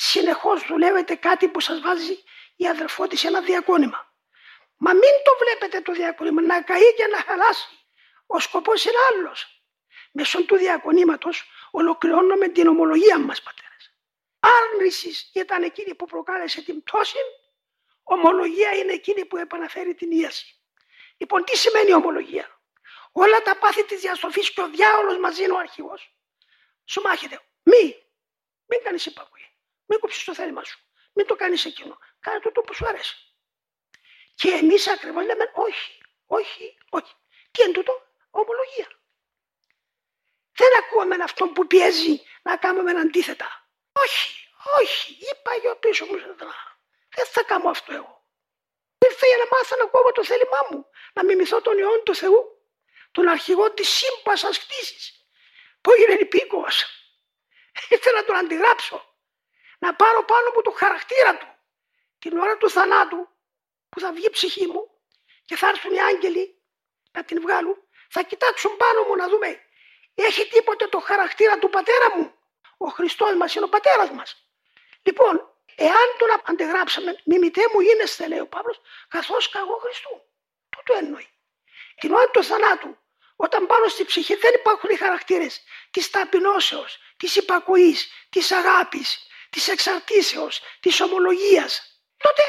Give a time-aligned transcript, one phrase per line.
[0.00, 2.22] συνεχώς δουλεύετε κάτι που σας βάζει
[2.56, 4.14] η αδερφό της ένα διακόνημα.
[4.76, 7.68] Μα μην το βλέπετε το διακόνημα να καεί και να χαλάσει.
[8.26, 9.62] Ο σκοπός είναι άλλος.
[10.12, 13.94] Μέσω του διακονήματος ολοκληρώνουμε την ομολογία μας πατέρες.
[14.40, 17.18] Άρνησης ήταν εκείνη που προκάλεσε την πτώση,
[18.02, 20.54] ομολογία είναι εκείνη που επαναφέρει την ίαση.
[21.16, 22.60] Λοιπόν τι σημαίνει ομολογία;
[23.12, 26.14] Όλα τα πάθη της διαστροφής και ο διάολος μαζί είναι ο αρχηγός.
[26.84, 27.40] Σου μάχεται.
[27.62, 28.04] Μη.
[28.66, 29.49] Μην κάνεις υπακοή.
[29.90, 30.78] Μην κόψεις το θέλημα σου.
[31.12, 31.98] Μην το κάνεις εκείνο.
[32.20, 33.16] Κάνε το, το που σου αρέσει.
[34.34, 37.14] Και εμείς ακριβώς λέμε όχι, όχι, όχι.
[37.50, 38.88] Τι είναι τούτο, ομολογία.
[40.52, 43.68] Δεν ακούμε αυτό που πιέζει να κάνουμε αντίθετα.
[43.92, 44.48] Όχι,
[44.80, 46.16] όχι, είπα για πίσω μου
[47.14, 48.24] Δεν θα κάνω αυτό εγώ.
[48.98, 52.40] Ήρθα για να μάθω να κόβω το θέλημά μου, να μιμηθώ τον Υιόν του Θεού,
[53.10, 55.26] τον αρχηγό της σύμπασας κτήσης,
[55.80, 56.84] που έγινε υπήκοος.
[57.88, 59.09] Ήρθα να τον αντιγράψω,
[59.84, 61.48] να πάρω πάνω μου το χαρακτήρα του,
[62.18, 63.28] την ώρα του θανάτου,
[63.88, 64.82] που θα βγει η ψυχή μου
[65.44, 66.44] και θα έρθουν οι άγγελοι
[67.12, 67.76] να την βγάλουν,
[68.08, 69.64] θα κοιτάξουν πάνω μου να δούμε
[70.14, 72.34] έχει τίποτε το χαρακτήρα του πατέρα μου;
[72.76, 74.48] Ο Χριστός μας είναι ο πατέρας μας.
[75.02, 80.22] Λοιπόν, εάν τον αντεγράψαμε, μιμητέ μου είναι λέει ο Παύλος, καθώς καγώ Χριστού.
[80.84, 81.28] το εννοεί.
[82.00, 82.98] Την ώρα του θανάτου,
[83.36, 89.68] όταν πάνω στη ψυχή δεν υπάρχουν οι χαρακτήρες της ταπεινώσεως, της υπακοής, της αγάπης, της
[89.68, 92.42] εξαρτήσεως, της ομολογίας, τότε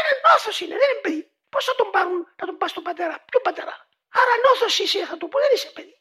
[0.00, 1.32] ένα νόθος είναι, δεν είναι παιδί.
[1.48, 5.16] Πώς θα τον πάρουν να τον πας στον πατέρα, ποιο πατέρα; Άρα νόθος είσαι, θα
[5.16, 5.93] το πω, δεν είσαι παιδί.